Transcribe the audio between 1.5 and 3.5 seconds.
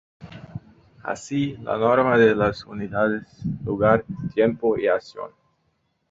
la norma de las unidades,